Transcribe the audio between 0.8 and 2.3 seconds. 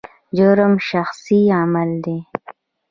شخصي عمل دی.